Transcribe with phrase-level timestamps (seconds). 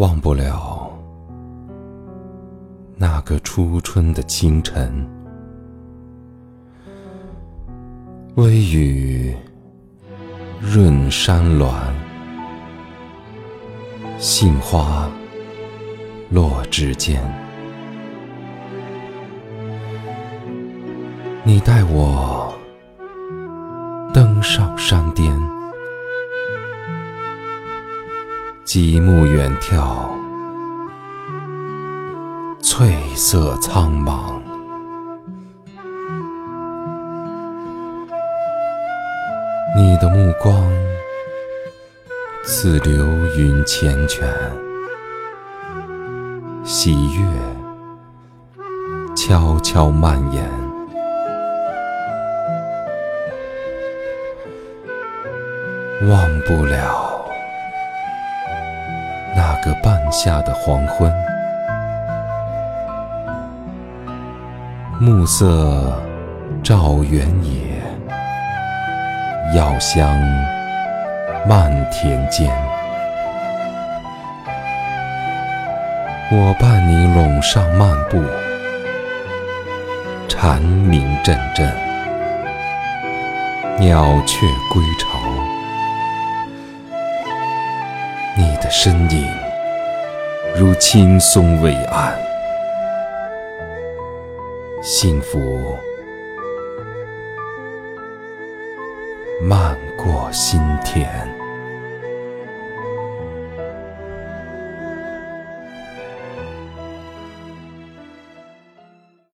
[0.00, 0.90] 忘不了
[2.96, 5.06] 那个初春的清晨，
[8.36, 9.36] 微雨
[10.58, 11.70] 润山峦，
[14.18, 15.06] 杏花
[16.30, 17.22] 落指尖。
[21.44, 22.54] 你带我
[24.14, 25.30] 登上山巅，
[28.72, 30.08] 极目远眺，
[32.62, 34.40] 翠色苍茫。
[39.76, 40.54] 你的目光
[42.44, 43.04] 似流
[43.36, 44.22] 云缱绻，
[46.62, 47.26] 喜悦
[49.16, 50.48] 悄悄蔓延。
[56.08, 57.09] 忘不了
[59.62, 61.12] 个半夏的黄昏，
[64.98, 65.92] 暮色
[66.62, 67.82] 照原野，
[69.54, 70.18] 药香
[71.46, 72.50] 漫田间。
[76.32, 78.22] 我伴你垄上漫步，
[80.26, 81.70] 蝉鸣阵阵，
[83.78, 85.20] 鸟雀归巢。
[88.36, 89.26] 你的身影
[90.60, 92.12] 如青松伟岸，
[94.82, 95.74] 幸福
[99.40, 101.39] 漫过心田。